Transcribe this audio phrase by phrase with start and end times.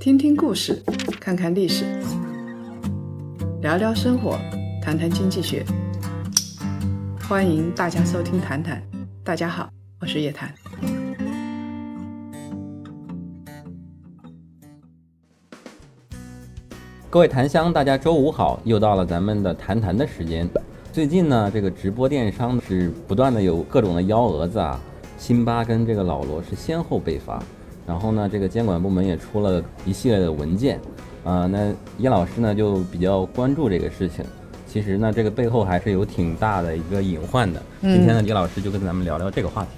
[0.00, 0.80] 听听故事，
[1.20, 1.84] 看看历史，
[3.60, 4.38] 聊聊生活，
[4.80, 5.66] 谈谈经济学。
[7.28, 8.80] 欢迎大家收听《谈谈》，
[9.24, 9.68] 大家好，
[10.00, 10.54] 我是叶檀。
[17.10, 20.48] 各位檀香，大家周五好，又到了咱们的谈谈的时间。
[20.92, 24.80] 最近呢，这个直播电商是不断的有各种的幺蛾子啊，
[25.18, 27.42] 辛巴跟这个老罗是先后被罚。
[27.88, 30.78] 然后呢，这个监管部门也出了一系列的文件，
[31.24, 34.22] 啊，那叶老师呢就比较关注这个事情。
[34.66, 37.62] 其实呢，这个背后还是有挺大的一个隐患的。
[37.80, 39.70] 今天呢，叶老师就跟咱们聊聊这个话题。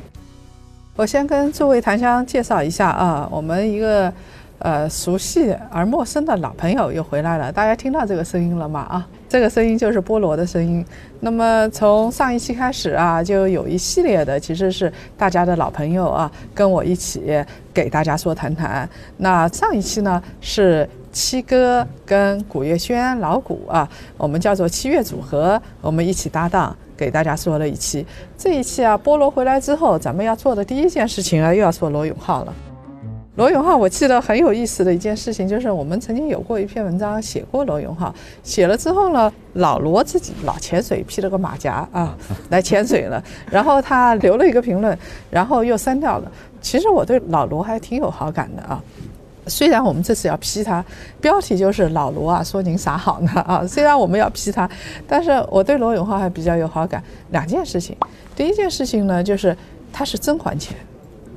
[0.97, 4.13] 我先跟诸位檀香介绍一下啊，我们一个
[4.61, 7.53] 呃熟悉而陌生的老朋友又回来了。
[7.53, 8.81] 大家听到这个声音了吗？
[8.81, 9.07] 啊？
[9.29, 10.85] 这个声音就是菠萝的声音。
[11.21, 18.89] 那么从上一期开始啊，就有一系列的，其实是大家的老朋友啊，跟我一起给大家说谈谈。
[19.19, 28.05] 那上一期呢是七哥跟古月轩老古啊，我们叫做七月组合，我们一起搭档给大家说了一期。
[28.37, 32.53] 这一期啊，菠萝回来之后，咱们要做的第一件事情啊，又要说罗永浩了。
[33.41, 42.15] 罗永浩，我记得很有意思的一件事情，就是我们曾经有过一篇文章写过罗永浩，写了之后呢，老罗自己老潜水，披了个马甲啊，
[42.51, 44.95] 来潜水了，然后他留了一个评论，
[45.31, 46.31] 然后又删掉了。
[46.61, 48.79] 其实我对老罗还挺有好感的啊，
[49.47, 50.85] 虽然我们这次要批他，
[51.19, 53.65] 标题就是老罗啊，说您啥好呢啊？
[53.67, 54.69] 虽然我们要批他，
[55.09, 57.03] 但是我对罗永浩还比较有好感。
[57.31, 57.97] 两件事情，
[58.37, 59.57] 第一件事情呢，就是
[59.91, 60.77] 他是真还钱。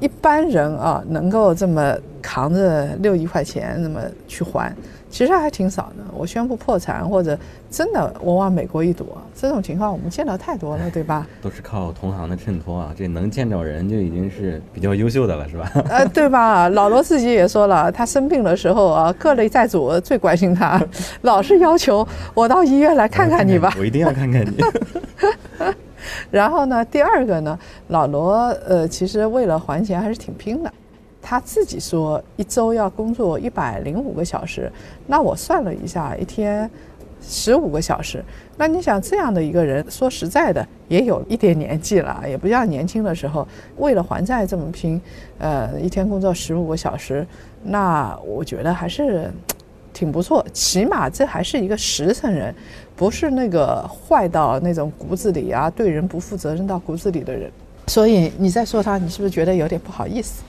[0.03, 4.75] 一般人啊，能够这么扛着六亿块钱那么去还，
[5.09, 6.03] 其实还挺少的。
[6.13, 7.39] 我宣布破产或者
[7.71, 11.25] 真的我往美国一躲，这种情况我们见到太多了，对吧？
[11.41, 15.71] 都是靠同行的衬托啊，这能见着人就已经是比较优秀的了，是吧？
[15.87, 16.67] 呃，对吧？
[16.67, 20.85] 老罗自己也说了，他生病的时候啊，各类债主最关心他，
[21.23, 23.73] 老是要求我到医院来看看你吧。
[23.79, 24.57] 我一定要看看你。
[26.31, 28.33] 然后呢，第二个呢，老罗
[28.67, 30.71] 呃，其实为了还钱还是挺拼的。
[31.21, 34.71] 他自己说一周要工作一百零五个小时，
[35.07, 36.69] 那我算了一下，一天
[37.21, 38.23] 十五个小时。
[38.57, 43.47] 那你想这样的一个人，说实在的，也有一点年纪了，也不像年轻的时候，
[43.77, 45.01] 为了还债这么拼，
[45.39, 47.25] 呃，一天工作十五个小时，
[47.63, 49.31] 那我觉得还是。
[49.93, 52.53] 挺不错，起码这还是一个实诚人，
[52.95, 57.51] 不是那个坏到那种骨子里啊，对人不负责任到骨子里的人。
[57.87, 60.41] 所以你再说他，你是不是觉得有点不好意思？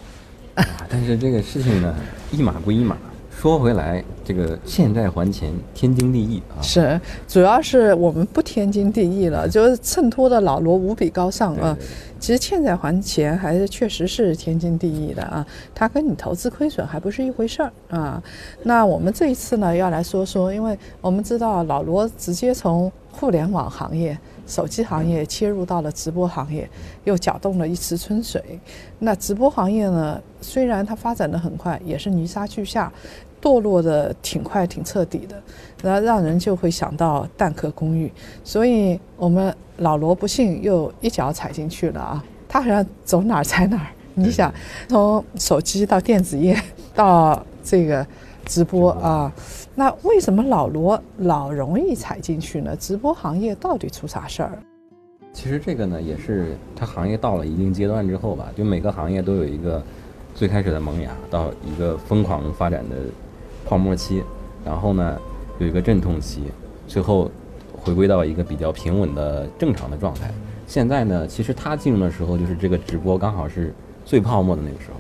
[0.55, 1.95] 啊，但是这个事情呢，
[2.33, 2.97] 一码归一码。
[3.45, 6.57] 说回来，这个欠债还钱天经地义啊。
[6.63, 11.77] 是，主要是我们不天经地义了，就是衬托的老罗无比高尚啊。
[12.19, 18.23] 其实欠债还钱还是确实是天经地义的啊，它跟你投资亏损还不是一回事儿啊。
[18.63, 26.67] 那我们这一次呢，要来说说，因为我们知道老罗直接从互联网行业、手机行业切入到了直播行业，
[27.05, 28.59] 又搅动了一池春水。
[29.01, 32.91] 那直播行业呢，虽然它发展的很快，也是泥沙俱下。
[33.45, 35.37] 堕落的挺快挺彻底的，
[35.83, 38.11] 然后让人就会想到蛋壳公寓，
[38.43, 42.25] 所以我们老罗不幸又一脚踩进去了啊！
[42.49, 43.89] 他好像走哪儿踩哪儿。
[44.15, 44.51] 你想，
[44.89, 46.59] 从手机到电子业
[46.95, 48.07] 到这个
[48.47, 49.31] 直播啊，
[49.75, 52.75] 那为什么老罗老容易踩进去呢？
[52.77, 54.59] 直播行业到底出啥事儿？
[55.35, 59.83] 其实这个呢，也是它行业到了一定阶段之后吧，就每个行业都有一个
[60.35, 62.97] 最开始的萌芽，到一个疯狂发展的。
[63.65, 64.23] 泡沫期，
[64.65, 65.19] 然后呢，
[65.59, 66.43] 有一个阵痛期，
[66.87, 67.31] 最后
[67.73, 70.31] 回归到一个比较平稳的正常的状态。
[70.67, 73.75] 现在呢，其实它进入的时候，就是这个直播刚好是
[74.05, 74.97] 最泡沫的那个时候，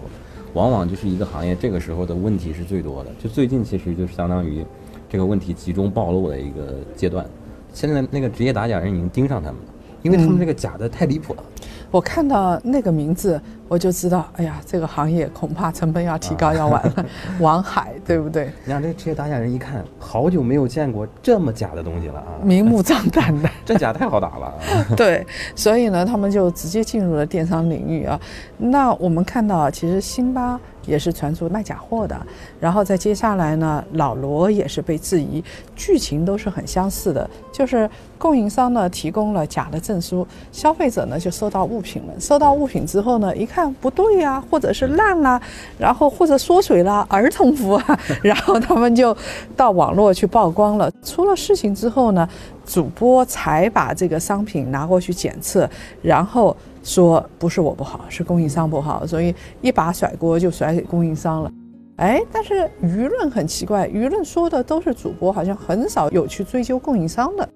[0.53, 3.11] 往往就是一个行业这个时候的问题是最多的。
[3.19, 4.65] 就最近其实就是相当于
[5.09, 7.25] 这个问题集中暴露的一个阶段。
[7.73, 9.73] 现在那个职业打假人已经盯上他们了，
[10.03, 11.43] 因为他们这个假的太离谱了。
[11.91, 17.07] 我看到那个名字，我就知道，哎呀，这个行业恐怕成本要提高，要完了。
[17.41, 18.51] 王海，对不对？
[18.65, 22.35] 你看这职业打假人一看，好久没有见过这么假的东西了啊！
[22.43, 24.55] 明目张胆的， 这假太好打了。
[24.97, 25.25] 对，
[25.55, 28.21] 所以呢，他们就直接进入了电商领域啊。
[28.59, 30.61] 那我们看到，其实辛巴。
[30.87, 32.15] 也是传出卖假货的，
[32.61, 35.43] 然后在接下来呢，老罗也是被质疑，
[35.75, 37.89] 剧情都是很相似的，就是
[38.19, 45.41] 供应商呢提供了假的证书，消费者呢就收到到物品了，收到物品之后呢，一看不对呀，或者是烂了，
[45.79, 49.17] 然后或者缩水了，儿童服啊， 然后他们就
[49.55, 52.29] 到网络去曝光了，出了事情之后呢，
[52.67, 55.71] 主播才把这个商品拿过去检测，
[56.03, 56.57] 然后。
[56.85, 61.51] 说不是我不好，是供应商不好，所以一把甩锅就甩给供应商了。
[61.97, 67.49] 哎，但是舆论很奇怪，舆论说的都是主播，好像很少有去追究供应商的。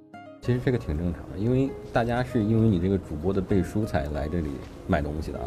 [0.49, 4.49] 其实这个挺正常的，因为大家是因为你这个主播的背书才来这里
[4.87, 5.45] 买东西的啊。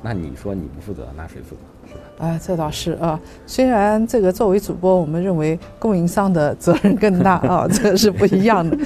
[0.00, 1.88] 那你说你不负责，那谁负责？
[1.88, 2.00] 是吧？
[2.18, 3.18] 哎，这倒是啊。
[3.48, 8.78] 虽然这个作为主播，我们认为供应商的责任更大啊， 这是不一样的。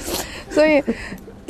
[0.49, 0.81] 所以。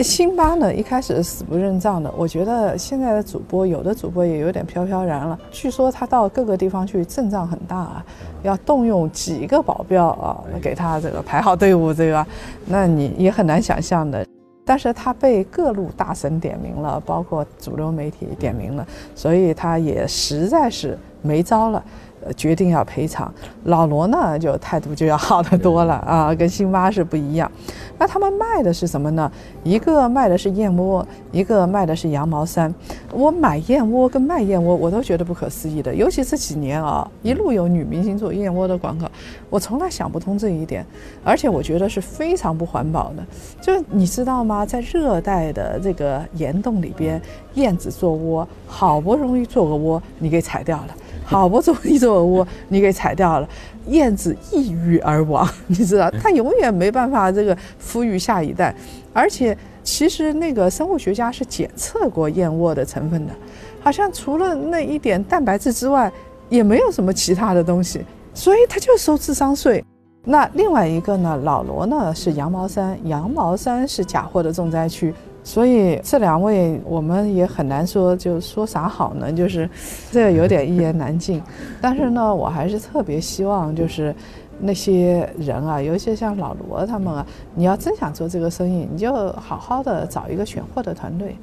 [0.03, 2.11] 辛巴呢，一开始死不认账的。
[2.17, 5.37] 我觉得现在的主播，有的主播也有点飘飘然了。
[5.51, 8.05] 据说他到各个地方去阵仗很大啊，
[8.43, 12.25] 要动用几个保镖啊，给他这个排好队伍，这个，
[12.65, 14.25] 那你也很难想象的。
[14.65, 18.85] 但是他被各路大神点名了，包括主流媒体点名了，
[19.15, 21.83] 所以他也实在是没招了。
[22.21, 23.33] 呃，决定要赔偿，
[23.63, 27.49] 老罗呢就态度就要好得多了啊，跟辛巴是不一样。
[27.97, 29.31] 那他们卖的是什么呢？
[29.63, 32.75] 一个卖的是燕窝，一个卖的是羊毛衫。
[33.13, 35.95] 我买燕窝跟卖燕窝，我都觉得不可思议的。
[35.95, 39.09] 尤其这几年啊，一路有女明星做燕窝的广告，
[39.49, 40.85] 我从来想不通这一点。
[41.23, 43.25] 而且我觉得是非常不环保的。
[43.61, 44.65] 就你知道吗？
[44.65, 47.21] 在热带的这个岩洞里边，
[47.55, 50.95] 燕子做窝，好不容易做个窝，你给踩掉了。
[51.25, 53.47] 好不容易做个窝，你给踩掉了，
[53.85, 58.75] 燕子抑郁而亡，你知道，它永远没办法这个孵育下一代。
[59.13, 63.33] 而且，其实那个生物学家是检测过燕窝的成分的，
[63.79, 66.11] 好像除了那一点蛋白质之外，
[66.49, 68.01] 也没有什么其他的东西，
[68.33, 69.85] 所以他就收智商税。
[70.23, 75.13] 那另外一个呢，老罗呢是羊毛衫，羊毛衫是假货的重灾区。
[75.49, 79.33] 所以这两位我们也很难说，就说啥好呢？
[79.33, 79.67] 就是
[80.11, 81.41] 这个有点一言难尽。
[81.81, 84.13] 但是呢，我还是特别希望，就是
[84.59, 87.25] 那些人啊，尤其像老罗他们啊，
[87.55, 91.35] 你要真想做这个生意，你就好好的找一个选货的团队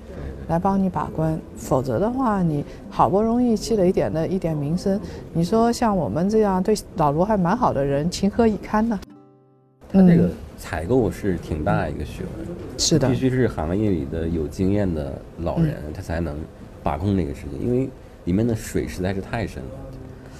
[0.47, 1.37] 来帮你把关。
[1.57, 5.01] 否则的话，你好不容易积累一点的一点名声，
[5.33, 9.01] 你说像我们这样对老罗还蛮好的人，情何以堪呢？
[9.93, 10.31] 他这个。
[10.59, 12.47] 采购是挺大一个学问，
[12.79, 16.35] 是的，必须是行业里的有经验的老人，他才能
[16.83, 17.91] 把控这个事情，因为
[18.25, 19.69] 里面的水实在是太深了。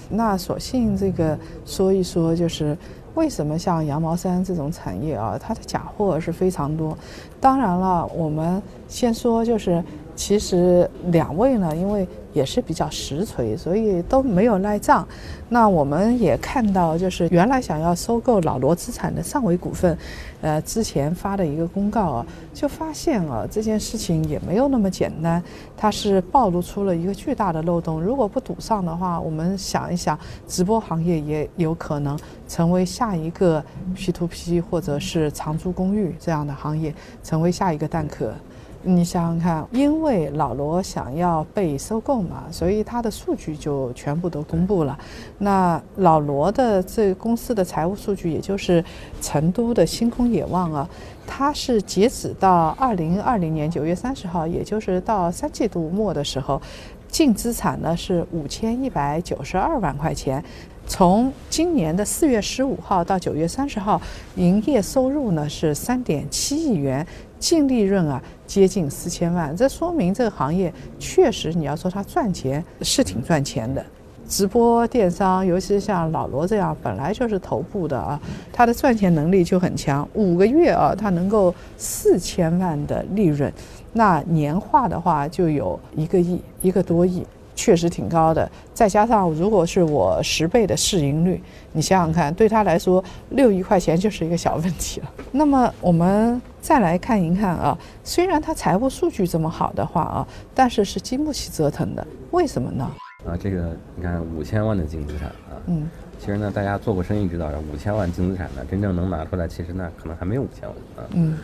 [0.09, 2.75] 那索性这个说一说，就是
[3.15, 6.97] 为什么像羊毛衫这种产业啊，它的假货是非常多。
[7.39, 9.85] 当然了，我们先说就是。
[10.17, 15.07] 其实两位呢，因为也是比较实锤，所以都没有赖账。
[15.51, 19.97] 那我们也看到，就是原来想要收购老罗资产的上维股份，
[20.41, 25.43] 呃，之前发的一个公告啊，就发现啊，这件事情也没有那么简单，
[25.77, 28.01] 它是暴露出了一个巨大的漏洞。
[28.01, 30.19] 如果不堵上的话，我们想一想，
[30.49, 32.19] 直播行业也有可能
[32.49, 33.63] 成为下一个
[33.95, 38.33] P to P 或者是长租公寓这样的行业，成为下一个蛋壳。
[38.83, 44.97] 你想想看，因为老罗想要被收购嘛，所以他的数据就全部都公布了。
[45.39, 48.85] 那老罗的这公司的财务数据，也就是
[49.21, 50.89] 成都的星空野望啊，
[51.27, 56.63] 它是截止到二零二零年九月三十号，也就是到三季度末的时候，
[57.09, 60.43] 净资产呢是五千一百九十二万块钱。
[60.87, 64.01] 从今年的四月十五号到九月三十号，
[64.37, 67.07] 营业收入呢是三点七亿元。
[67.39, 73.85] 净利润啊，接近四千万，这说明这个行业确实，你要说它赚钱是挺赚钱的。
[74.27, 78.19] 直播电商，尤其是像老罗这样本来就是头部的啊，
[78.51, 80.09] 它的赚钱能力就很强。
[80.15, 83.53] 五个月啊，它能够四千万的利润，
[83.93, 87.23] 那年化的话就有一个亿，一个多亿。
[87.57, 95.11] 确实挺高的，再加上如果是我十倍的市盈率，你想想看，对他来说六亿块钱就是一个小问题了。
[95.33, 102.89] 那么我们再来看一看啊，虽然他财务数据这么好的话啊，但是是经不起折腾的，为什么呢？
[103.27, 105.89] 啊，这个你看五千万的净资产啊，嗯，
[106.21, 111.09] 其实呢，大家做过生意知道，五千万净资产呢，真正能拿出来，其实呢，可能还没有五千万啊。
[111.15, 111.39] 嗯，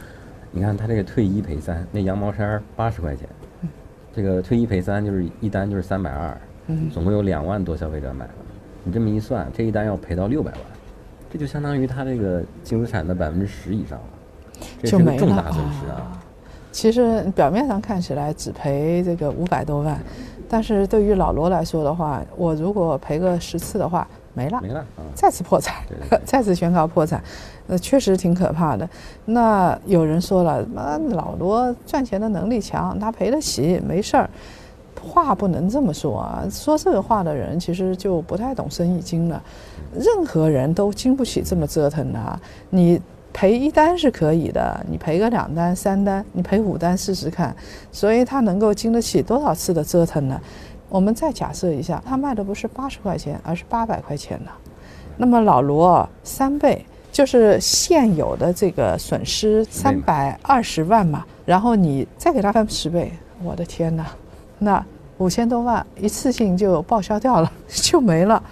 [0.50, 3.26] 你看他这个退一赔三，那羊毛衫八十块钱。
[4.14, 6.36] 这个退一赔三就是一单就是三百二，
[6.92, 8.32] 总共有两万多消费者买了。
[8.84, 10.60] 你这么一算，这一单要赔到六百万，
[11.30, 14.04] 这就相当于他这个净资产的百分之十以上了，
[14.82, 16.20] 这是个重大损失啊。
[16.72, 20.00] 其实表面上看起来只赔这个五百多万，
[20.48, 25.84] 但是对于老罗来说的话，我如果赔个十次的话，没了，没了，再次破产，
[26.24, 27.22] 再次宣告破产，
[27.68, 28.88] 呃，确实挺可怕的。
[29.26, 34.28] 那有人说了，那老罗赚钱的能力强，他赔得起，没事儿。
[35.02, 39.42] 话不能这么说啊，说这个话的人其实就不太懂生意经了。
[39.94, 42.40] 任何人都经不起这么折腾的。
[42.70, 43.00] 你
[43.32, 47.54] 赔一单是可以的，你赔个两单、三单，你赔五单试试看。
[47.90, 50.40] 所以他能够经得起多少次的折腾呢？
[50.88, 54.50] 我们再假设一下，他卖的不是八十块钱，而是八百块钱呢？
[55.16, 63.12] 那么老罗三倍，就是现有的这个损失三百二十万嘛，然后你再给他翻十倍，
[63.44, 64.06] 我的天哪，
[64.58, 64.82] 那
[65.18, 68.42] 五千多万一次性就报销掉了， 就没了。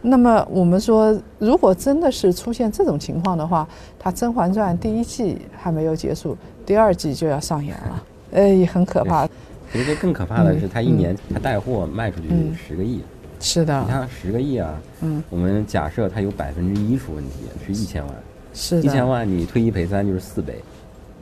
[0.00, 6.34] 那么我们说，如果真的是出现这种情况的话，它《甄嬛传》第一季还没有结束，
[6.64, 9.28] 第二季就要上演了，呃， 也很可怕。
[9.70, 13.02] 其实更可怕的是，他一年他带货卖出去十个亿。
[13.40, 13.80] 是的。
[13.82, 17.32] 你看十个亿啊，嗯，我们假设它有百分之一出问题，
[17.66, 18.14] 是一千万。
[18.52, 18.82] 是的。
[18.82, 20.62] 一千万你退一赔三就是四倍，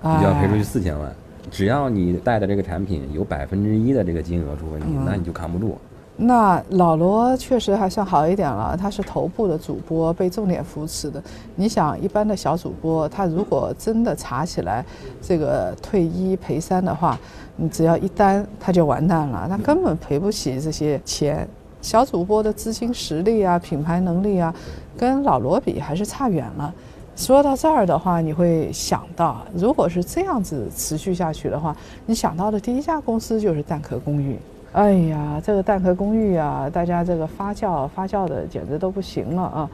[0.02, 1.12] 你就要赔出去四千万。
[1.50, 5.78] 只要你带的这个产品有百分之一的这个金额出问题，那你就扛不住。
[6.16, 11.23] 那老罗确实还算好一点了，他是头部的主播，被重点扶持的。
[11.54, 14.82] 你想，一般的小主播，他如果真的查起来
[15.20, 17.18] 这个退一赔三的话，
[17.56, 21.46] 你只要一单他就完蛋了，他根本赔不起这些钱。
[21.87, 24.52] 小主播的资金实力啊，品牌能力啊，
[24.99, 26.75] 跟老罗比还是差远了。
[27.14, 34.37] 说到这儿的话，你会想到，如果是这样子持续下去的话，你想到的第一家公司就是蛋壳公寓。
[34.73, 39.71] 哎呀，这个蛋壳公寓啊，大家这个发酵发酵的简直都不行了啊！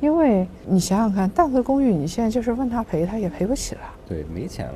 [0.00, 3.80] 因为你想想看，蛋壳公寓你现在就是问他赔，他也赔不起了。
[4.08, 4.74] 对，没钱了。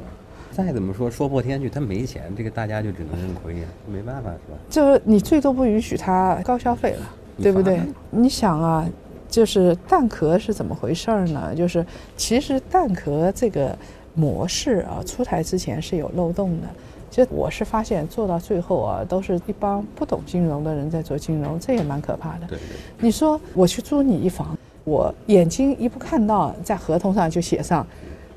[0.52, 4.59] 再怎么说说破天去，他没钱，这个大家就只能认亏呀，没办法是吧？
[4.69, 7.11] 就是你最多不允许他高消费了，
[7.42, 7.80] 对不对？
[8.11, 8.88] 你想啊，
[9.28, 11.54] 就是蛋壳是怎么回事儿呢？
[11.54, 11.85] 就是
[12.16, 13.76] 其实蛋壳这个
[14.14, 16.66] 模式啊，出台之前是有漏洞的。
[17.11, 22.47] 其实我是发现做到最后啊，都是一帮不懂金融的人在做金融，这也蛮可怕的。
[22.49, 22.76] 对对。
[23.00, 27.85] 你说我去租你一房，我眼睛一不看到，在合同上就写上，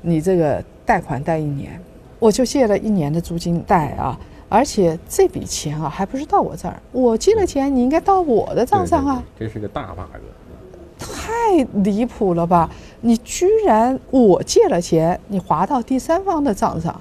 [0.02, 1.80] 你这个贷款贷一年，
[2.18, 4.18] 我就借了一年的租金贷啊，
[4.48, 9.22] 而且这笔钱啊还不是到我这儿，我借了钱，你应该到我的账上啊。
[9.38, 10.02] 这是个大 bug。
[10.96, 12.70] 太离谱了吧！
[13.00, 16.98] 你居然我借了钱，你划到第三方的账上。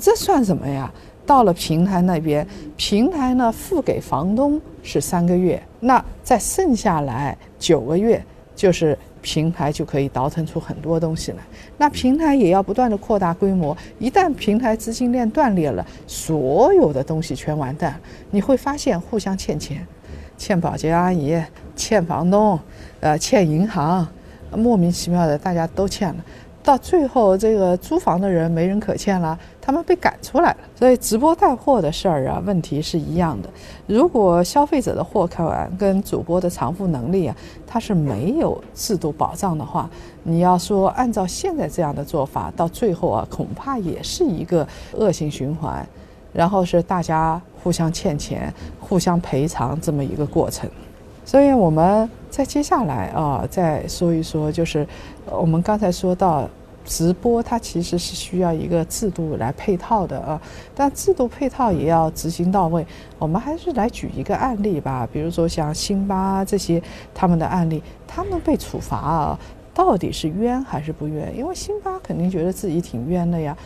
[0.00, 0.90] 这算什么呀？
[1.26, 8.24] 到了平台那边，平台呢付给房东是三个月，那再剩下来九个月，
[8.54, 11.38] 就是平台就可以倒腾出很多东西来。
[11.76, 17.98] 那平台也要不断的扩大规模，一旦平台资金链断裂了，所有的东西全完蛋。
[18.30, 19.84] 你会发现互相欠钱，
[20.38, 21.42] 欠保洁阿姨，
[21.74, 22.56] 欠房东，
[23.00, 24.06] 呃，欠银行，
[24.54, 26.24] 莫名其妙的大家都欠了。
[26.66, 30.56] 到最后，这个租房的人没人可欠了，他们被赶出来了。
[30.74, 33.48] 所以直播带货的事儿啊，问题是一样的。
[33.86, 37.36] 如果消费者的货看完跟主播的偿付能力啊，
[37.68, 39.88] 它是没有制度保障的话，
[40.24, 45.86] 你要说按照现在这样的做法，到最后啊，恐怕也是一个恶性循环，
[46.32, 50.68] 然后是大家互相欠钱、互相赔偿这么一个过程。
[51.24, 54.86] 所以我们再接下来啊，再说一说，就是
[55.24, 56.46] 我们刚才说到
[56.84, 60.38] 直播，它其实是需要一个制度来配套的啊，
[60.74, 62.86] 但制度配套也要执行到位。
[63.18, 66.82] 我们还是来举一个案例吧，比如说像辛巴这些
[67.14, 69.38] 他们的案例，他们被处罚啊，
[69.72, 71.34] 到底是冤还是不冤？
[71.34, 73.56] 因为辛巴肯定觉得自己挺冤的呀。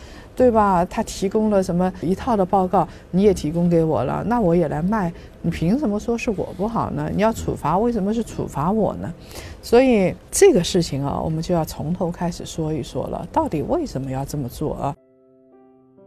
[0.41, 0.83] 对吧？
[0.85, 5.13] 他提供了什么一套的报告，你也提供给我了，那我也来卖。
[5.43, 7.11] 你凭什么说是我不好呢？
[7.13, 9.13] 你要处罚，为什么是处罚我呢？
[9.61, 13.23] 所以这个事情啊，我们就要从头开始说一说了。
[13.31, 14.95] 到底为什么要这么做啊？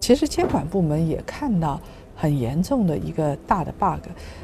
[0.00, 1.81] 其实监管部门也看到。
[2.14, 4.00] 很严重的一个大的 bug，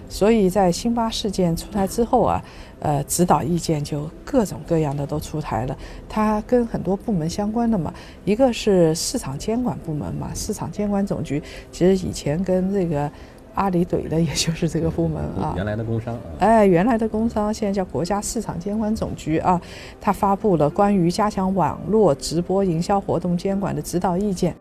[0.09, 2.43] 所以在辛巴事件出台之后啊，
[2.81, 5.77] 呃，指导意见就各种各样的都出台了。
[6.09, 13.11] 它跟很多部门相关的嘛，一个是市场监管部门嘛，市场监管总局，其实以前跟这个
[13.55, 15.55] 阿里怼的也就是这个部门啊。
[15.57, 16.19] 原来的工商。
[16.41, 19.61] 哎，原来的工商现在叫国家市场监管总局啊，
[20.01, 24.55] 它发布了关于加强网络直播营销活动监管的指导意见。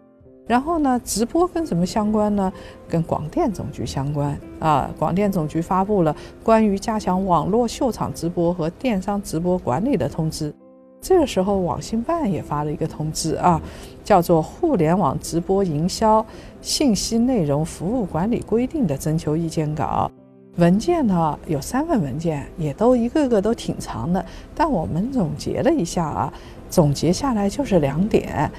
[0.49, 2.51] 然后呢，直播跟什么相关呢？
[2.87, 4.89] 跟广电总局相关啊。
[4.97, 10.51] 广电总局发布了关于加强网络秀场直播和电商直播管理的通知。
[10.99, 13.61] 这个时候，网信办也发了一个通知啊，
[14.03, 16.25] 叫做《互联网直播营销
[16.61, 20.09] 信息内容服务管理规定》的征求意见稿。
[20.55, 24.25] 文件呢有三份文件，也都一个个都挺长的，
[24.55, 26.33] 但我们总结了一下啊，
[26.71, 28.51] 总结下来就是两点。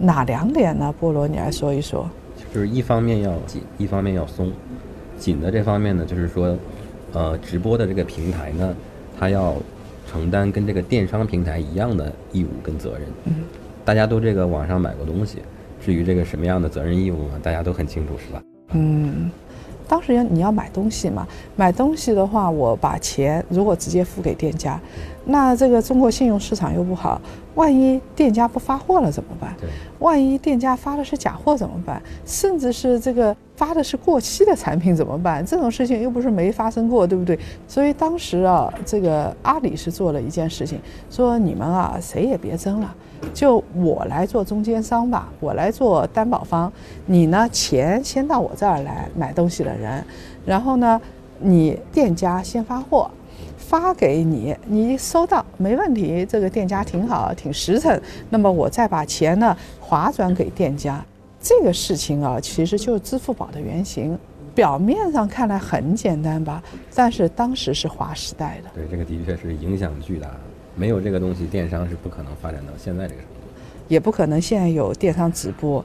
[0.00, 0.94] 哪两点呢？
[1.00, 2.08] 菠萝，你来说一说。
[2.54, 4.50] 就是一方面要紧，一方面要松。
[5.18, 6.56] 紧的这方面呢，就是说，
[7.12, 8.74] 呃，直播的这个平台呢，
[9.18, 9.54] 它要
[10.10, 13.02] 承担跟这个电商平台一样的义务跟责任。
[13.24, 13.34] 嗯。
[13.84, 15.38] 大家都这个网上买过东西，
[15.84, 17.40] 至于这个什么样的责任义务呢？
[17.42, 18.42] 大家都很清楚，是吧？
[18.72, 19.30] 嗯。
[19.88, 21.26] 当时要你要买东西嘛，
[21.56, 24.78] 买东西的话，我把钱如果直接付给店家，
[25.24, 27.20] 那这个中国信用市场又不好，
[27.54, 29.54] 万一店家不发货了怎么办？
[29.58, 29.68] 对，
[29.98, 32.00] 万一店家发的是假货怎么办？
[32.26, 35.44] 甚至是这个发的是过期的产品怎么办？
[35.44, 37.38] 这种事情又不是没发生过，对不对？
[37.66, 40.78] 所以当时啊，这个阿里是做了一件事情，
[41.10, 42.94] 说你们啊，谁也别争了。
[43.34, 46.72] 就我来做中间商吧，我来做担保方，
[47.06, 50.04] 你呢钱先到我这儿来买东西的人，
[50.44, 51.00] 然后呢，
[51.38, 53.10] 你店家先发货，
[53.56, 61.04] 发给你，你收到没问题，这个店家挺好，挺实诚，那么我再把钱呢划转给店家，
[61.40, 64.18] 这个事情啊，其实就是支付宝的原型，
[64.54, 66.62] 表面上看来很简单吧，
[66.94, 70.28] 但是当时是划时代的，对，这个的确是影响巨大。
[70.78, 73.48] 没有这个东西，电商是不可能发展到现在这个程度，
[73.88, 75.84] 也不可能现在有电商直播。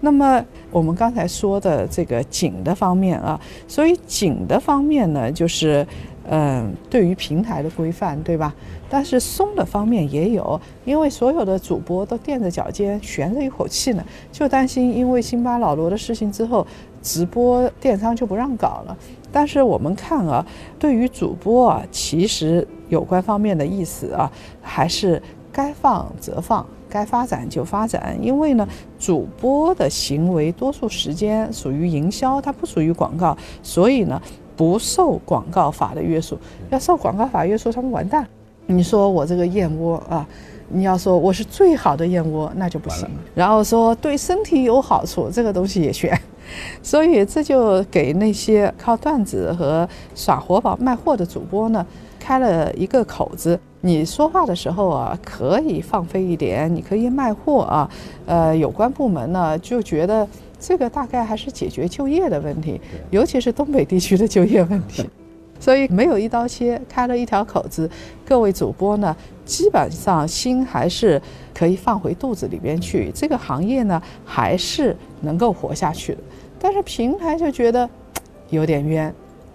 [0.00, 5.86] 那么我们刚才说的这个紧的方面啊，所以紧的方面呢，就是
[6.28, 8.52] 嗯，对于平台的规范，对吧？
[8.90, 16.66] 但是松的方面也有，因为所有的主播都垫着脚尖，悬着一口气呢，就担心因为辛巴老罗的事情之后，
[17.00, 18.96] 直播电商就不让搞了。
[19.34, 20.46] 但是我们看啊，
[20.78, 22.66] 对于主播啊，其实。
[22.90, 24.30] 有关方面的意思啊，
[24.62, 28.16] 还是该放则放，该发展就发展。
[28.20, 28.68] 因为呢，
[29.00, 34.20] 主播的行为多数时间属于营销，它不属于广告，所以呢，
[34.54, 36.38] 不受广告法的约束。
[36.70, 38.24] 要受广告法约束，他们完蛋。
[38.66, 40.24] 你说我这个燕窝啊，
[40.68, 43.08] 你要说我是最好的燕窝，那就不行。
[43.34, 46.16] 然后说对身体有好处，这个东西也选。
[46.82, 51.84] 所以这就给那些靠段子和耍活宝卖货的主播呢。
[52.18, 57.90] 开了一个口子，你说话的时候啊，可以放飞一点，你可以卖货啊。
[58.24, 60.26] 呃，有关部门呢就觉得
[60.58, 65.06] 这个大概还是解决就业的问题，尤其是东北地区的就业问题，
[65.60, 67.90] 所以没有一刀切，开了一条口子。
[68.24, 71.20] 各位主播呢，基本上心还是
[71.52, 76.18] 可以放回肚子里边去，这个行业呢还是能够活下去的。
[76.64, 77.86] 但是平台就觉得
[78.48, 79.14] 有点冤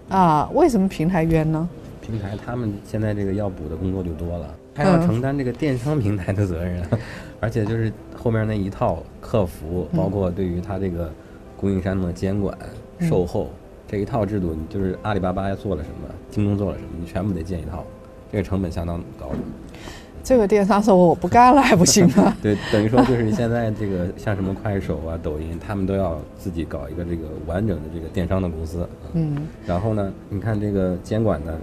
[0.09, 1.67] 啊，为什么平台冤呢？
[2.05, 6.83] 平台他们现在这个要补的工作就多了，还要承担这个电商平台的责任，
[7.41, 11.11] 而且就是后面那一套客服，包括对于他这个
[11.57, 12.55] 供应商的监管、
[12.99, 13.49] 售后
[13.87, 17.83] 这一套制度，你就是阿里巴巴做了什么，京东做了什么，你全部得建一套，
[18.31, 19.37] 这个成本相当高的。
[20.23, 22.35] 这个电商说我不干了还不行吗？
[22.41, 28.87] 对，等于说就是现在这个像什么快手啊、抖音，他们都要自己搞一个这个完整的这个电商的公司。
[29.13, 31.53] 嗯，然后呢，你看这个监管呢。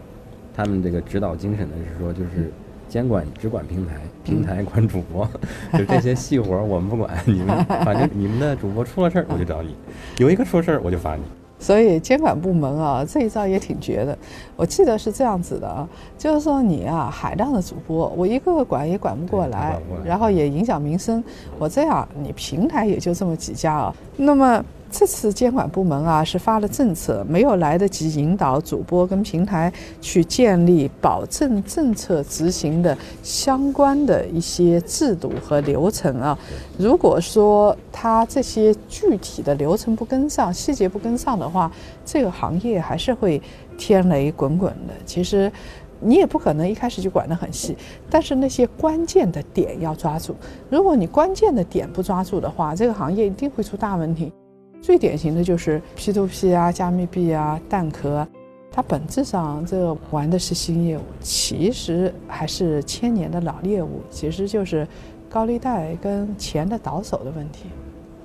[0.59, 2.51] 他们这个指导精神呢是说，就是
[2.89, 5.29] 监管只管平台，平台管主播，
[5.79, 9.77] 就这些细活我们不管，你们反正你们的主播出了事儿我就找你，
[10.17, 11.23] 有一个出事儿我就罚你。
[11.59, 14.17] 所以监管部门啊，这一招也挺绝的。
[14.57, 21.23] 我记得是这样子的啊，就是说你啊，海量的主播，我一个个管也管不过来，然后也影响民生。
[21.59, 24.65] 我这样，你平台也就这么几家啊，那么。
[24.99, 36.39] 这次监管部门啊是发了政策，没有来得及引导主播跟平台去建立保证政策执行的相关的一些制度和流程啊。
[36.79, 41.71] 如果说他这些具体的流程不跟上，细节不跟上的话，
[42.03, 43.41] 这个行业还是会
[43.77, 44.95] 天雷滚滚的。
[45.05, 45.53] 其实
[46.01, 47.77] 你也不可能一开始就管得很细，
[48.09, 50.35] 但是那些关键的点要抓住。
[50.71, 54.33] 如果你关键的点不抓住的话，这个行业一定会出大问题。
[54.81, 58.27] 最典型的就是 P2P 啊、加密币啊、蛋壳，
[58.71, 64.87] 它本质上这玩的是新业务，其实还是千年的老业务，其实就是
[65.29, 67.65] 高利贷跟钱的倒手的问题。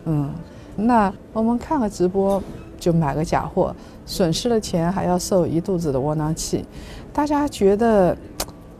[0.05, 0.31] 嗯，
[0.75, 2.41] 那我们看个直播
[2.79, 6.63] 就买个假货，损失了钱还要受一肚子的窝囊气，
[7.11, 8.15] 大家觉得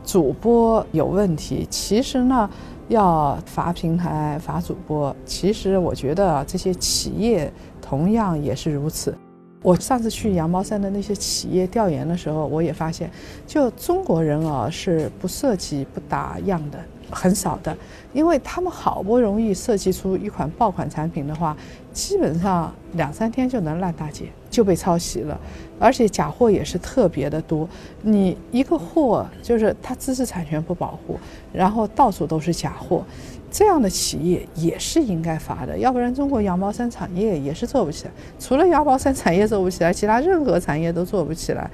[0.04, 2.48] 主播有问题，其实呢？
[2.92, 7.50] 要罚平台、罚主播，其实我觉得这些企业
[7.80, 9.16] 同样也是如此。
[9.62, 13.10] 我上次去羊毛衫的那些企业调研的时候，我也发现，
[13.46, 16.78] 就中国人啊是不设计、不打样的。
[17.14, 17.76] 很少的，
[18.14, 21.54] 因为他们好不容易设计出一款爆款产品的话，
[21.92, 25.40] 基本上两三天就能烂大街，就被抄袭了，
[25.80, 27.66] 而且假货也是特别的多。
[28.02, 31.18] 你一个货就是它知识产权不保护，
[31.52, 33.02] 然后到处都是假货，
[33.50, 38.10] 这样的企业也是应该罚的，要不然中国羊毛衫产业也是做不起来。
[38.38, 41.68] 除了羊毛衫产业做不起来，其他任何产业都做不起来。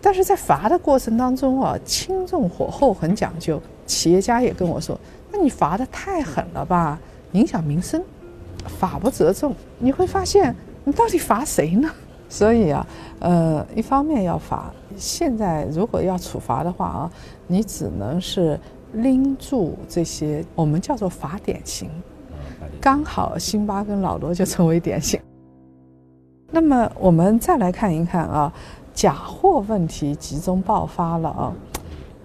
[0.00, 3.60] 但是在罚的过程当中啊，轻重火候很讲究。
[3.86, 4.96] 企业家也跟我说
[5.32, 7.00] ：“那你罚的太狠了吧，
[7.32, 8.00] 影响民生，
[8.78, 11.90] 法不责众。”你会发现，你到底罚谁呢？
[12.28, 12.86] 所以啊，
[13.20, 17.10] 呃，一方面要罚，现在如果要处罚的话啊，
[17.46, 18.58] 你只能是
[18.92, 21.90] 拎住这些我们叫做罚典型，
[22.80, 25.20] 刚好辛巴跟老罗就成为典型。
[26.52, 28.52] 那么我们再来看一看啊，
[28.94, 31.52] 假货问题集中爆发了啊。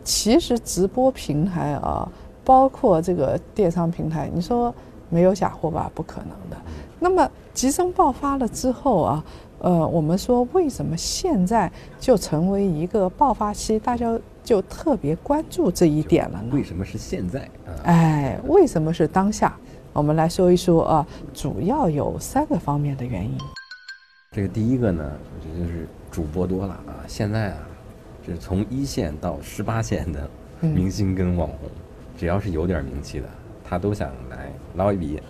[0.04, 2.06] 其实直播平台啊，
[2.44, 4.74] 包括这个电商平台，你说
[5.14, 5.92] 没有假货吧？
[5.94, 6.58] 不可能的。
[7.00, 9.26] 那么集中爆发了之后啊，
[9.60, 16.50] 呃，我们说为什么现在就成为一个爆发期，大家就特别关注这一点了呢？
[16.52, 17.72] 为什么是现在啊？
[17.84, 19.56] 哎，为什么是当下？
[19.92, 23.38] 我们来说一说啊，主要有三个方面的原因。
[24.32, 27.06] 这个第一个呢，我觉得就是主播多了啊。
[27.06, 27.58] 现在啊，
[28.26, 30.28] 是从一线到十八线的
[30.62, 31.70] 明星跟网红，
[32.18, 33.28] 只要是有点名气的，
[33.64, 35.22] 他都想来捞一笔。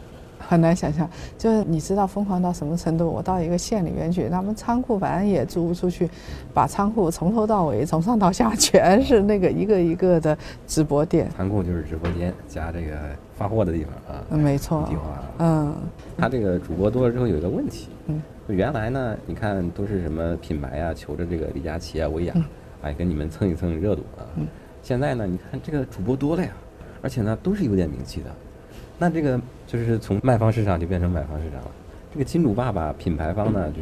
[0.46, 3.10] 很难想象，就是你知道疯狂到什么程度？
[3.10, 6.10] 我到一个县里面去，他们仓库反正也租不出去，
[6.54, 11.30] 把仓库从头到尾，从上到下全是那个一个一个的直播店。
[11.38, 12.98] 仓库就是直播间加这个
[13.38, 14.22] 发货的地方啊。
[14.30, 14.84] 没错。
[14.90, 15.24] 地方啊。
[15.40, 15.76] 嗯。
[16.18, 17.88] 他这个主播多了之后有一个问题。
[18.08, 18.22] 嗯。
[18.48, 22.34] 原来呢，你看都是什么品牌啊，求着这个李佳琦啊、薇娅，
[22.82, 24.28] 哎，跟你们蹭一蹭热度啊。
[24.36, 24.46] 嗯。
[24.82, 26.50] 现在呢，你看这个主播多了呀，
[27.04, 28.32] 而且呢都是有点名气的。
[28.98, 31.72] 那这个就是从卖方市场就变成买方市场了。
[32.12, 33.78] 这个金主爸爸品牌方呢，就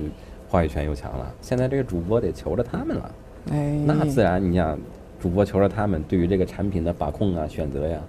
[0.49, 1.31] 话语权又强了。
[1.41, 3.11] 现在这个主播得求着他们了，
[3.51, 4.77] 哎，那自然你想，
[5.19, 7.99] 主播求着他们，对于这个产品的把控啊、选择呀，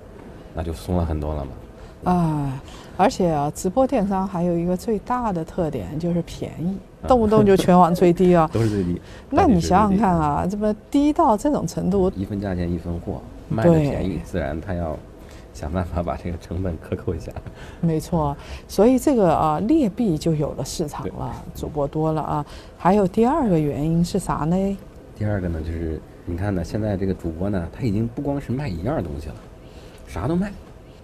[0.54, 1.50] 那就松了很多了嘛。
[2.04, 2.62] 啊，
[2.96, 9.00] 而且啊，直播电商还有一个最大的特点就是便宜，动不动就全网最低啊， 都是最低。
[9.30, 13.20] 那你想想看啊，这么低到这种程度，一分价钱一分货，
[13.52, 14.98] 卖的便宜，自然他要。
[15.54, 17.30] 想办法把这个成本克扣一下，
[17.82, 18.34] 没错，
[18.66, 22.46] 所以这个啊劣币就有了市场了，主播多了啊。
[22.78, 24.78] 还有第二个原因是啥呢？
[25.14, 29.34] 第二个呢，就是你看呢，现在这个主播呢，他已经不光是卖一样东西了，
[30.06, 30.50] 啥都卖。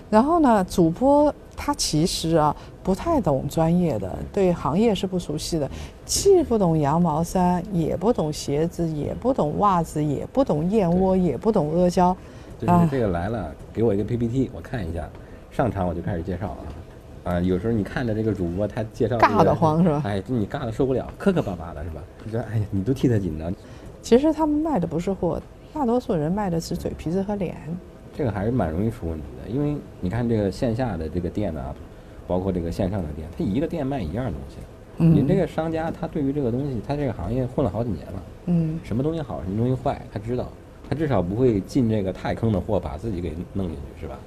[0.08, 5.70] 然后呢，主播他其实啊不太懂专业的，对行业是不熟悉的，
[6.06, 12.16] 既不懂羊毛衫，也不懂鞋子，也不懂袜子，也不懂燕窝，也不懂阿胶。
[12.58, 15.08] 就是这个来了，给我一个 PPT，我看一下，
[15.50, 20.02] 上场我就开始介绍啊，啊，有时候你看着这个主播他介绍，尬得慌是吧？
[20.04, 22.02] 哎，你尬的受不了，磕磕巴巴的是吧？
[22.24, 23.54] 你说，哎呀，你都替他紧张。
[24.02, 25.40] 其实他们卖的不是货，
[25.72, 27.56] 大多数人卖的是嘴皮子和脸。
[28.12, 31.62] 这个还是蛮容易出问题的，因为你看这个线下的这个店呢，
[32.26, 34.56] 包括这个线上的店，他一个店卖一样东西，
[34.96, 40.48] 你这个商家他对于这个东西，他这个行业混了好几年了，嗯，什么东西好，什么东西坏，他知道。
[40.88, 44.18] 他至少不会进这个太坑的货，把自己给弄进去，是吧？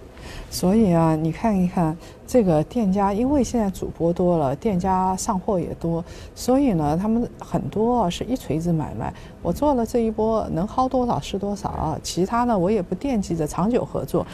[0.52, 1.98] 所以啊，你看一看
[2.28, 6.04] 这个店家，因为现在主播多了，店家上货也多，
[6.36, 9.12] 所以呢，他们很多是一锤子买卖。
[9.42, 14.26] 我做了这一波，能薅多少是多少，其他呢，我也不惦记着长久合作。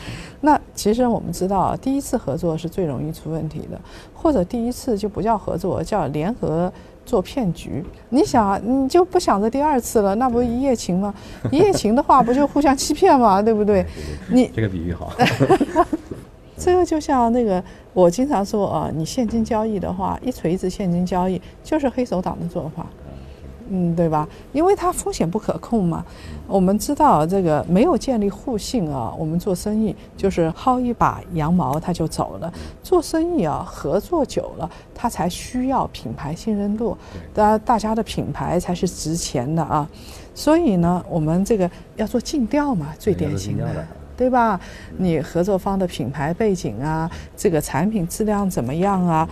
[0.42, 3.80] 那其实我们知道，第一次合作是最容易出问题的，
[4.13, 6.72] 或者第一次就不叫合作，叫联合。
[7.08, 11.13] 做骗局，你想，你就不想着第二次了，那不一夜情吗？
[11.50, 13.41] 一夜情的话，不就互相欺骗吗？
[13.41, 13.86] 对不对？
[14.30, 15.13] 你这个比喻好。
[16.60, 22.86] 这个就像那个，我经常说啊，你现金交易的话，一锤子现金交易就是黑手党的做法。
[23.69, 24.27] 嗯，对吧？
[24.53, 26.06] 因为它风险不可控嘛。
[26.47, 32.51] 我们知道这个没有建立互信啊，我们做生意就是薅一把羊毛他就走了。
[32.82, 36.97] 做生意啊，合作久了，他才需要品牌信任度，
[37.34, 39.88] 大大家的品牌才是值钱的啊。
[40.34, 44.60] 所以呢，我们这个要做尽调嘛，最典型的，对吧？
[44.97, 49.27] 你合作方的品牌背景啊，这个产品质量怎么样啊？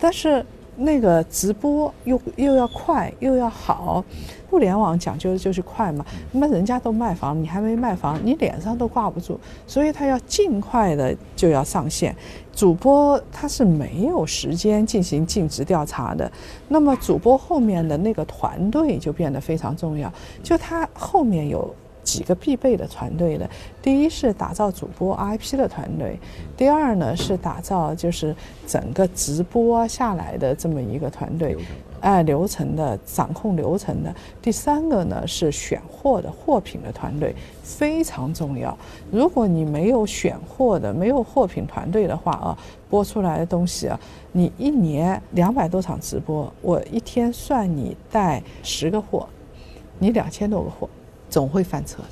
[0.00, 0.44] 但是。
[0.76, 4.04] 那个直播又又要快又要好，
[4.50, 6.04] 互联网讲究的就是快嘛。
[6.32, 12.14] 那么人家都卖房，你还没卖房，你脸上都挂不住，所以他要尽快的就要上线。
[12.52, 16.30] 主播他是没有时间进行尽职调查的，
[16.68, 20.12] 那么主播后面的那个团队就变得非常重要，
[20.42, 21.74] 就他后面有。
[22.06, 23.50] 几个必备的团队的，
[23.82, 26.16] 第一是打造主播 IP 的团队，
[26.56, 31.56] 第二呢是打造就是整个直播下来的这么一个团队，
[32.00, 38.78] 哎，流程的掌控流程的，第三个呢是选货的货品的团队非常重要。
[39.10, 42.56] 如果你没有选货的，没有货品团队的话啊，
[42.88, 43.98] 播出来的东西啊，
[44.30, 49.26] 你一年两百多场直播，我一天算你带十个货，
[49.98, 50.88] 你两千多个货。
[51.28, 52.08] 总会翻车的，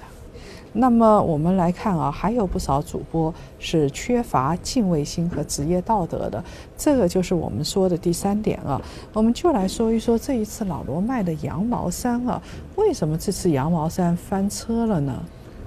[0.72, 6.42] 那么我们来看啊，还有不少主播是缺乏敬畏心和职业道德的，
[6.76, 8.80] 这个就是我们说的第三点啊。
[9.12, 12.42] 我们就来说一说这一次老罗卖的羊毛衫啊，
[12.74, 15.14] 为什么这次羊毛衫翻车了呢？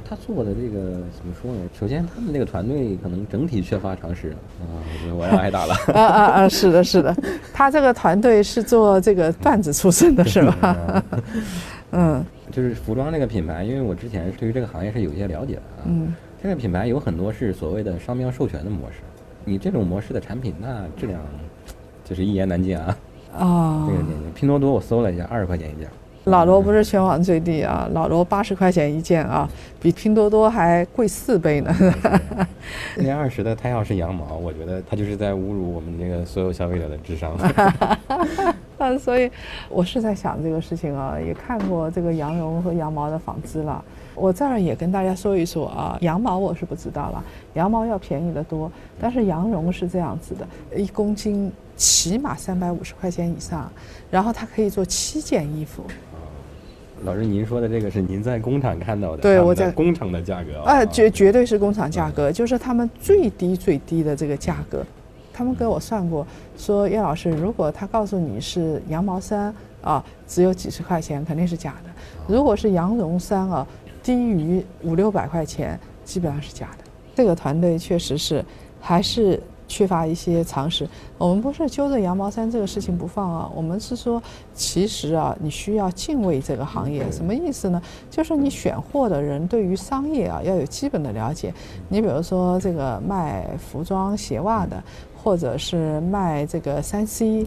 [0.09, 1.59] 他做的这个怎么说呢？
[1.77, 4.63] 首先，他们那个团队可能整体缺乏常识啊，
[5.17, 5.73] 我要挨打了。
[5.93, 6.49] 啊啊啊！
[6.49, 7.15] 是的，是的，
[7.53, 11.03] 他这个团队是做这个段子出身的，是吧？
[11.91, 12.25] 嗯。
[12.51, 15.83] 就是服装这个品牌，因为我之前对于这个行业是有一些了解的啊。
[15.85, 16.15] 嗯。
[16.41, 18.97] 这个品牌有很多是所谓的商标授权的模式，
[19.43, 21.19] 你这种模式的产品，那质量
[22.05, 22.97] 就是一言难尽啊。
[23.37, 23.89] 哦。
[23.89, 25.89] 这个拼多多我搜了一下，二十块钱一件。
[26.27, 29.49] 老罗不是全网最低啊，老罗八十块钱一件啊，
[29.81, 31.73] 比拼多多还贵四倍呢。
[32.97, 37.33] 那二十的，他要是羊毛，我觉得他就是在侮辱我们这个所有消费者的智商。
[38.77, 39.31] 啊，所以
[39.69, 43.83] 我是在想这个事情啊，也看过这个羊绒和羊毛的纺织了。
[44.13, 50.45] 我这儿也跟大家说一说啊，羊毛我是不知道了，羊毛要便宜得多，但是羊绒是这样子的，
[50.77, 53.71] 一公斤起码三百五十块钱以上，
[54.11, 55.83] 然后它可以做七件衣服。
[57.07, 59.21] 老师，您说的这个是您在工厂看到的？
[59.21, 64.85] 对，我在工厂的价格啊，绝绝对是工厂价格，就是他们最低最低的这个价格。
[65.31, 71.89] 他们给我算过，说叶老师，如果他告诉你是羊毛衫啊，只有几十块钱，肯定是假的；
[72.27, 73.65] 如果是羊绒衫啊，
[74.03, 76.83] 低于五六百块钱，基本上是假的。
[77.15, 78.43] 这个团队确实是
[78.81, 79.41] 还是。
[79.67, 84.21] 缺乏一些常识，我们不是揪着羊毛衫这个事情不放啊，我们是说，
[84.53, 87.81] 其实啊，你需要敬畏这个行业，什么意思呢？
[88.09, 91.53] 就是你选货的人对于商业啊要有基本的了解。
[91.89, 94.81] 你比如说这个卖服装鞋袜的，
[95.15, 97.45] 或者是卖这个三 C。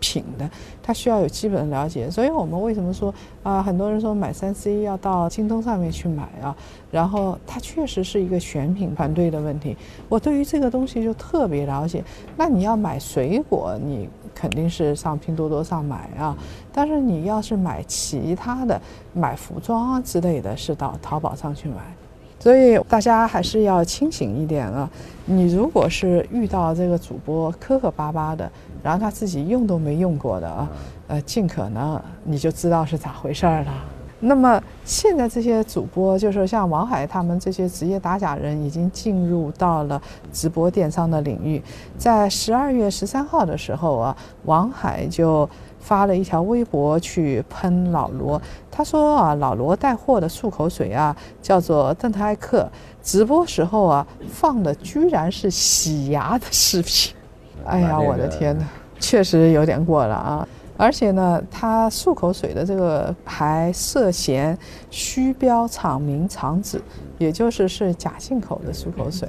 [0.00, 0.50] 品的，
[0.82, 6.56] 他需要有基本的了解，所以我们为什么说啊，很多人说买三 C 要到京东上面去买啊，
[6.90, 9.76] 然后它确实是一个选品团队的问题。
[10.08, 12.02] 我对于这个东西就特别了解。
[12.36, 16.36] 那你要买水果，你肯定是上拼多多上买啊，
[16.72, 18.80] 但是你要是买其他的，
[19.12, 21.76] 买服装啊之类的，是到淘宝上去买。
[22.40, 24.88] 所以大家还是要清醒一点啊！
[25.26, 28.50] 你如果是遇到这个主播磕磕巴巴的，
[28.82, 30.68] 然后他自己用都没用过的啊，
[31.08, 33.72] 呃，尽可能你就知道是咋回事儿了。
[34.20, 40.00] 那么现在这些主播，就是像王海他们这些职业打假人，已经进入到了
[40.32, 41.62] 直播电商的领域。
[41.98, 45.48] 在十二月十三号的时候啊，王海就。
[45.82, 52.70] 发了一条微博去喷老罗，他说啊，老罗带货的漱口水啊，叫做邓特艾克，
[53.02, 57.14] 直播时候啊放的居然是洗牙的视频，
[57.64, 58.64] 哎呀，我的天哪，
[59.00, 60.46] 确实有点过了啊！
[60.80, 64.56] 而且呢，他漱口水的这个还涉嫌
[64.88, 66.80] 虚标厂名厂址，
[67.18, 69.28] 也就是是假进口的漱口水，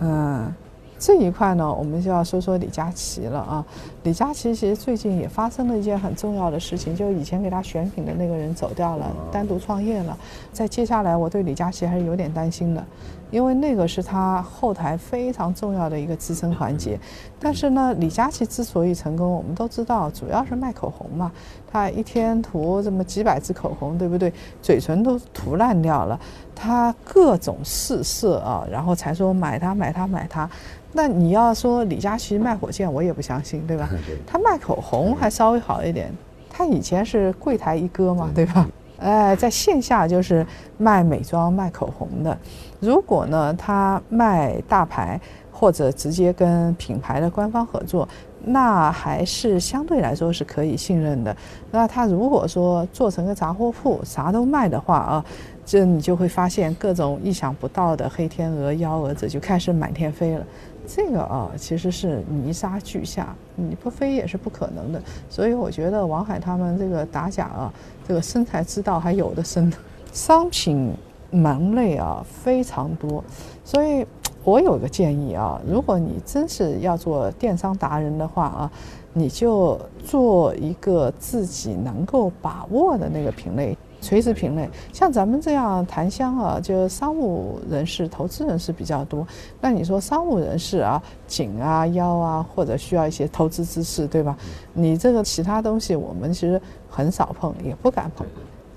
[0.00, 0.52] 嗯。
[1.00, 3.64] 这一块呢，我们就要说说李佳琦了啊。
[4.02, 10.18] 李佳琦其实最近也发生了一件很重要的事情，就是以前给他选品的那个人走掉了，单独创业了。
[10.52, 12.84] 在接下来，我对李佳琦还是有点担心的，
[13.30, 16.98] 因为那个是他后台非常重要的一个支撑环节。
[17.38, 21.30] 但是呢，李佳琦之所以成功，我们都知道，主要是卖口红嘛。
[21.70, 24.32] 他一天涂这么几百支口红，对不对？
[24.62, 26.18] 嘴唇都涂烂掉了，
[26.54, 30.48] 他各种试色啊，然后才说买它买它买它。
[30.92, 33.88] 那你要说李佳琦卖火箭，我也不相信，对吧？
[34.26, 36.10] 他卖口红还稍微好一点，
[36.48, 38.66] 他以前是柜台一哥嘛，对吧？
[38.98, 42.36] 哎，在线下就是卖美妆、卖口红的。
[42.80, 45.20] 如果呢，他卖大牌
[45.52, 48.08] 或者直接跟品牌的官方合作，
[48.44, 51.36] 那还是相对来说是可以信任的。
[51.70, 55.24] 那他如果说做成个杂货铺，啥都卖的话啊，
[55.64, 60.44] 这你就会发现各种意想不到的黑天鹅、幺蛾子就开始满天飞了。
[60.90, 65.02] 这个啊，其实是泥沙俱下，你不飞也是不可能的。
[65.28, 67.70] 所以我觉得王海他们这个打假啊，
[68.06, 69.70] 这个生财之道还有的生。
[70.10, 70.94] 商品
[71.30, 73.22] 门类啊非常多，
[73.62, 74.06] 所以
[74.42, 78.72] 我有个建议啊，如果你真是要做电商达人的话啊，
[79.12, 83.76] 你就做一个自己能够把握的那个品类。
[84.00, 89.26] 垂直品类，像咱们这样檀香啊，就商务人士、投资人士比较多。
[89.60, 94.36] 那你说商务人士啊，颈啊、腰啊，或者需要一些投资知识，对吧？
[94.72, 98.26] 你这个其他东西，我们其实很少碰，也不敢碰。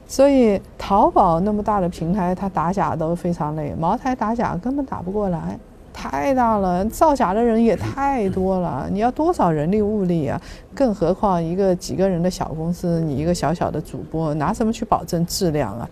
[0.07, 5.57] 所以淘宝那么大的平台，它打假都非常累，茅台打假根本打不过来。
[5.93, 10.41] 太大了，造假的人也太多了，你要多少人力物力啊？
[10.73, 15.89] 更何况一个几个人的小公司，你一个小小的主播，拿什么去保证质量啊？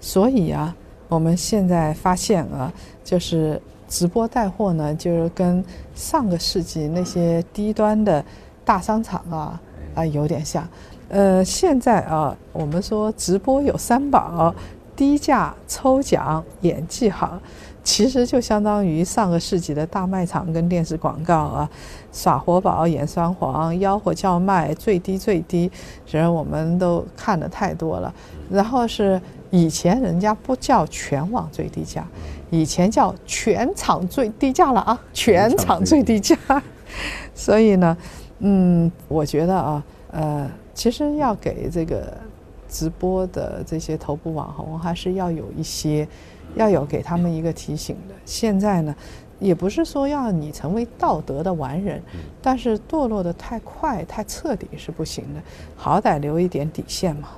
[0.00, 0.74] 所以啊，
[1.08, 2.72] 我们现在发现啊，
[3.04, 8.24] 就是直播带货呢，就是跟上个世纪那些低端的
[8.64, 9.60] 大商场啊
[9.94, 10.66] 啊有点像。
[11.08, 14.54] 呃，现在啊，我们说直播有三宝：
[14.96, 17.38] 低价、抽奖、演技好。
[17.84, 21.70] 其实就相当于上个世纪的大卖场跟电视广告啊，
[22.12, 25.70] 耍活宝、演双簧、吆喝叫卖、最低最低，
[26.06, 28.14] 其实我们都看的太多了。
[28.50, 32.06] 然后是以前人家不叫全网最低价，
[32.50, 36.36] 以前叫全场最低价了啊，全场最低价。
[37.34, 37.96] 所以呢，
[38.38, 40.50] 嗯，我觉得啊，呃。
[40.74, 42.16] 其实要给这个
[42.66, 46.08] 直播的这些头部网红，还是要有一些，
[46.54, 48.14] 要有给他们一个提醒的。
[48.24, 48.94] 现在呢，
[49.38, 52.02] 也不是说要你成为道德的完人，
[52.40, 55.40] 但是堕落的太快、太彻底是不行的，
[55.76, 57.28] 好歹留一点底线嘛。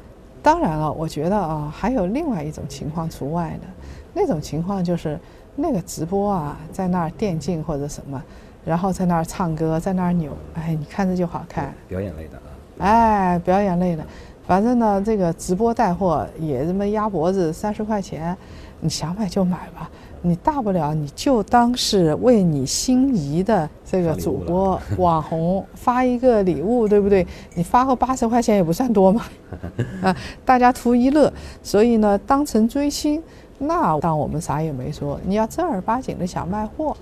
[0.43, 3.67] 当然了，我觉得啊，还有另外一种情况除外的，
[4.13, 5.19] 那种情况就是
[5.57, 8.23] 那个直播啊，在那儿电竞或者什么，
[8.65, 12.39] 然后在那儿唱歌，在那儿扭，哎，你看着就好看，表演类的。
[12.77, 14.05] 哎，表演类的，
[14.47, 18.37] 反正呢，这个直播带货也这么压脖子，三十块钱，
[18.85, 19.91] 你想买就买吧。
[20.21, 27.27] 你大不了你就当是为你心仪的这个主播 网红发一个礼物，对不对？
[27.55, 29.23] 你发个八十块钱也不算多嘛，
[30.03, 31.33] 啊，大家图一乐。
[31.63, 33.23] 所以呢，当成追星，
[33.59, 35.19] 那当我们啥也没说。
[35.27, 36.95] 你要正儿八经的想卖货。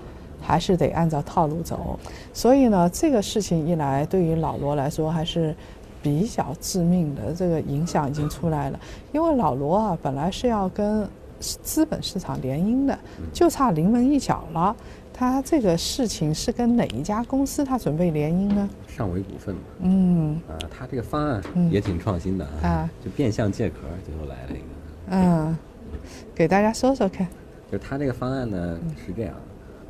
[0.45, 1.97] 还是得按照套路走，
[2.33, 5.55] 所以呢，这个事情一来，对于老罗来说还是
[6.01, 8.77] 比较致命的，这个影响已经出来了。
[9.13, 11.07] 因为老罗啊，本来是要跟
[11.61, 12.97] 资本市场联姻的，
[13.31, 14.75] 就差临门一脚了。
[15.15, 18.67] 他这个事情是跟哪一家公司他准备联姻呢？
[18.87, 19.61] 尚伟股份嘛。
[19.81, 20.41] 嗯。
[20.47, 24.65] 啊，他这个方案也挺创新的啊，就变相借壳，最后来了一个。
[25.09, 25.57] 嗯，
[26.33, 27.27] 给大家说说看。
[27.71, 29.33] 就他这个方案呢，是这样。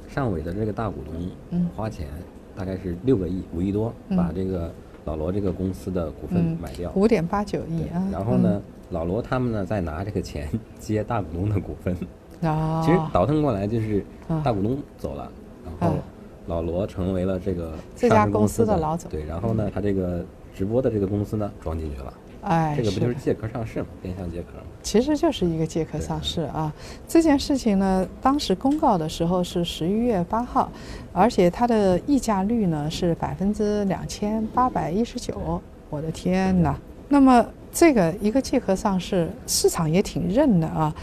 [0.10, 2.08] 上伟的这个大股东花钱，
[2.56, 4.72] 大概是六个亿，五亿多，把这个
[5.06, 8.08] 老罗这个公司的股份买掉，五点八九亿啊。
[8.12, 8.62] 然后呢，
[8.94, 10.48] 老罗他们呢在拿这个钱
[10.80, 11.98] 接大股东的股份。
[12.48, 12.82] 啊。
[12.86, 14.06] 其实倒腾过来就是
[14.44, 15.30] 大股东走了，
[15.66, 15.98] 然后
[16.46, 19.10] 老罗成为了这个这家公司的老总。
[19.10, 22.14] 对，然后呢，他这个直播的这个公司呢装进去了。
[22.44, 23.88] 哎，这个不就是借壳上市嘛？
[24.02, 24.64] 变相借壳吗？
[24.82, 26.74] 其实就是一个借壳上市啊。
[27.08, 30.70] 这件事情呢，当时公告的时候是十一月八号，
[31.14, 35.62] 而且它的溢价率呢是百分之两千八百一十九。
[35.90, 36.78] 我的天哪！
[37.08, 40.94] 那么这个一个借壳上市，市场也挺认的啊。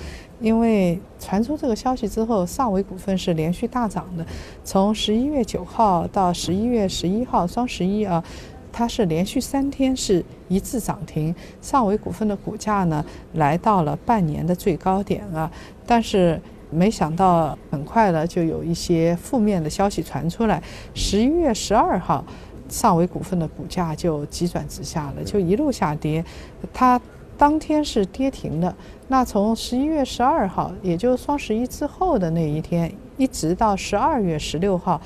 [0.41, 4.25] 因为传出这个消息之后，上维股份是连续大涨的，
[4.65, 8.25] 从十一月九号到十一月十一号，双十一啊。
[8.73, 15.51] 它是连续三天是一致涨停，上维股份的股价呢来到了半年的最高点啊，
[15.85, 20.63] 但是没想到很快呢就有一些负面的消息传出来，
[20.95, 22.25] 十一月十二号，
[22.71, 26.25] 上维股份的股价就急转直下了，就一路下跌，
[26.73, 26.99] 它
[27.37, 28.75] 当天是跌停的。
[29.09, 35.01] 那从十一月十二号，也就是双十一之后的那一天，一直到十二月十六号。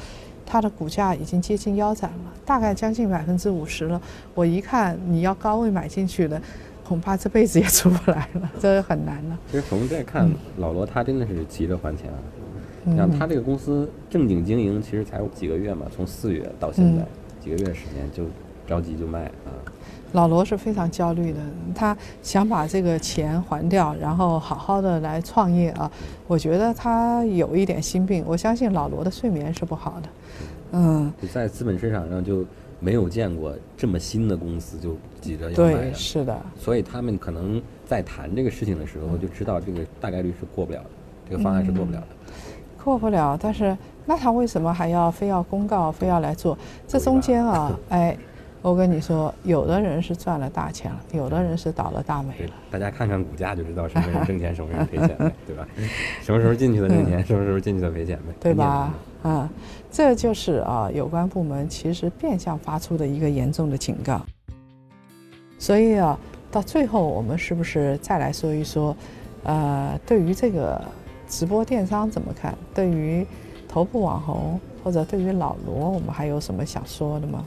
[0.47, 3.99] 它的股价已经接近腰斩了，大概将近百分之五十了。
[4.35, 6.41] 我一看，你要高位买进去的，
[6.87, 9.39] 恐怕这辈子也出不来了，这很难了。
[9.51, 12.19] 其实从这看，老罗他真的是急着还钱啊。
[12.85, 17.03] 你像他这个公司正经经营，其实才几个月嘛，从四月到现在
[17.45, 18.25] 几个月时间就
[18.67, 19.53] 着急就卖啊。
[20.13, 21.41] 老罗是非常焦虑的，
[21.75, 25.91] 他想把这个钱还掉，然后好好的来创业啊。
[26.27, 30.09] 我觉得他有一点心病，我相信老罗的睡眠是不好的。
[30.73, 32.47] 嗯，在资本市场上就
[32.81, 36.41] 没有见过这么新的公司就急着要卖对，是的。
[36.57, 40.91] 所以他们可能在谈这个事情的时候就知道这个大概率是过不了的，
[41.29, 42.07] 这个方案是过不了的。
[42.83, 46.57] 过不了，但是那他为什么还要非要公告，非要来做？
[46.87, 48.17] 这中间啊， 哎。
[48.63, 52.55] 我跟你说，有的人是赚了大钱了，有的人是倒了大霉了。
[52.71, 55.69] 大家看看股价就知道什么人挣钱，什么人赔钱呗， 对吧？
[56.23, 58.95] 什么时候进去的挣钱，什么时候进去的赔钱呗，对吧？
[59.23, 59.51] 啊，
[59.91, 64.25] 这就是啊，有关部门其实变相发出的一个严重的警告。
[65.59, 66.19] 所以啊，
[66.51, 68.97] 到最后我们是不是再来说一说，
[69.43, 70.81] 呃，对于这个
[71.29, 72.57] 直播电商怎么看？
[72.75, 73.27] 对于
[73.75, 77.45] 头部网红或者对于老罗，我们还有什么想说的吗？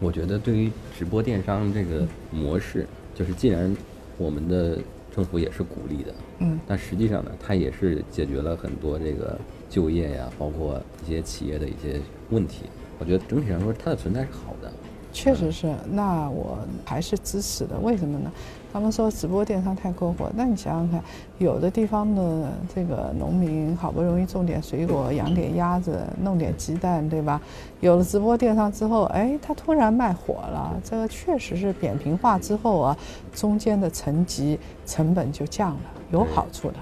[0.00, 3.74] 我觉得对于直播电商这个模式，就是既然
[4.18, 4.76] 我们的
[5.16, 9.38] 政府也是鼓励的，嗯，但实际上呢，它也是解决了很多这个
[9.70, 11.98] 就业呀，包括一些企业的一些
[12.28, 12.66] 问题。
[12.98, 14.70] 我觉得整体上说，它的存在是好的。
[15.10, 17.78] 确实是，那我还是支持的。
[17.78, 18.30] 为什么呢？
[18.72, 21.02] 他们说直播电商太过火，那你想想看，
[21.36, 27.38] 有的地方的这个农民好不容易种点水果，养点鸭子，弄点鸡蛋，对吧？
[27.80, 32.96] 有了直播电商之后，哎，他突然卖火了，这个确实是扁平化之后啊，
[33.34, 36.76] 中间的层级成本就降了，有好处的。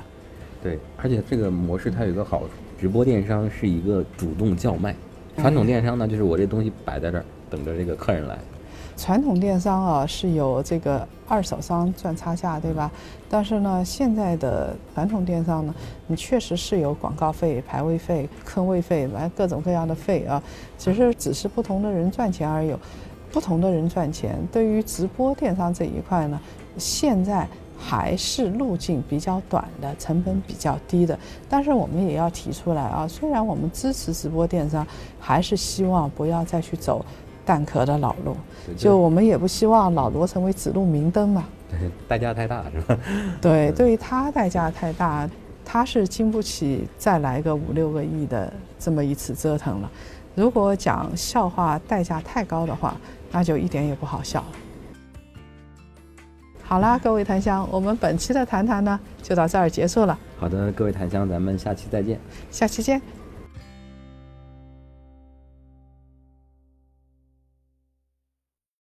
[0.63, 4.95] 对，而且这个模式它有一个好处，直播电商是一个主动叫卖，
[5.37, 8.39] 传统电商呢，就是我这东西摆在这儿，等着这个客人来。
[9.01, 12.91] 传统电商啊是有这个二手商赚差价，对吧？
[13.31, 15.75] 但是呢，现在的传统电商呢，
[16.07, 20.43] 你确实是有广告费、排位费、坑位费，完各种各样的费啊。
[20.77, 22.75] 其实只是不同的人赚钱而已，
[23.33, 24.37] 不同的人赚钱。
[24.53, 26.39] 对于直播电商这一块呢，
[26.77, 27.49] 现在
[27.79, 31.19] 还是路径比较短的，成本比较低的。
[31.49, 34.87] 但是我们也要提出来啊，虽然我们支持直播电商，
[35.19, 37.03] 还是希望不要再去走。
[37.45, 38.37] 蛋壳的老路，
[38.77, 41.45] 就我们也不希望老罗成为指路明灯嘛。
[41.69, 42.99] 对，代价太大是吧？
[43.41, 45.29] 对，对于他代价太大，
[45.65, 49.91] 他是经不起再来个五六个亿的这么一次折腾了。
[50.35, 52.97] 如果讲笑话代价太高的话，
[53.31, 54.47] 那就一点也不好笑了。
[56.63, 60.19] 好啦，各位檀香，我们本期的谈谈呢就到这儿结束了。
[60.39, 62.19] 好的，各位檀香，咱们下期再见。
[62.51, 63.20] 下期见。